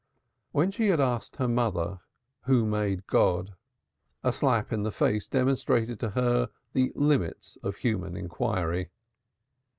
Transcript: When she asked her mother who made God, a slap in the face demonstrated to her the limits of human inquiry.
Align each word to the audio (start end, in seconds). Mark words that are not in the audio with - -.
When 0.51 0.71
she 0.71 0.91
asked 0.91 1.35
her 1.35 1.47
mother 1.47 1.99
who 2.45 2.65
made 2.65 3.05
God, 3.05 3.53
a 4.23 4.33
slap 4.33 4.73
in 4.73 4.81
the 4.81 4.91
face 4.91 5.27
demonstrated 5.27 5.99
to 5.99 6.09
her 6.09 6.49
the 6.73 6.91
limits 6.95 7.55
of 7.61 7.75
human 7.75 8.17
inquiry. 8.17 8.89